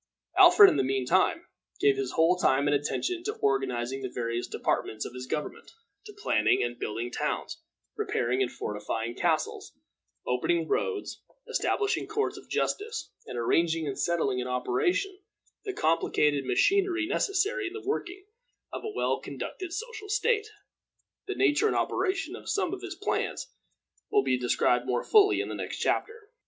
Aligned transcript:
Alfred, 0.35 0.67
in 0.67 0.77
the 0.77 0.83
mean 0.83 1.05
time, 1.05 1.45
gave 1.79 1.95
his 1.95 2.13
whole 2.13 2.35
time 2.35 2.67
and 2.67 2.73
attention 2.73 3.23
to 3.23 3.33
organizing 3.35 4.01
the 4.01 4.09
various 4.09 4.47
departments 4.47 5.05
of 5.05 5.13
his 5.13 5.27
government, 5.27 5.73
to 6.05 6.11
planning 6.13 6.63
and 6.63 6.79
building 6.79 7.11
towns, 7.11 7.61
repairing 7.95 8.41
and 8.41 8.51
fortifying 8.51 9.13
castles, 9.13 9.73
opening 10.25 10.67
roads, 10.67 11.21
establishing 11.47 12.07
courts 12.07 12.35
of 12.35 12.49
justice, 12.49 13.11
and 13.27 13.37
arranging 13.37 13.85
and 13.85 13.99
setting 13.99 14.39
in 14.39 14.47
operation 14.47 15.19
the 15.65 15.71
complicated 15.73 16.45
machinery 16.47 17.05
necessary 17.05 17.67
in 17.67 17.73
the 17.73 17.87
working 17.87 18.25
of 18.73 18.83
a 18.83 18.89
well 18.89 19.19
conducted 19.19 19.71
social 19.71 20.09
state. 20.09 20.47
The 21.27 21.35
nature 21.35 21.67
and 21.67 21.75
operation 21.75 22.35
of 22.35 22.49
some 22.49 22.73
of 22.73 22.81
his 22.81 22.95
plans 22.95 23.53
will 24.09 24.23
be 24.23 24.35
described 24.39 24.87
more 24.87 25.03
fully 25.03 25.41
in 25.41 25.47
the 25.47 25.53
next 25.53 25.77
chapter. 25.77 26.31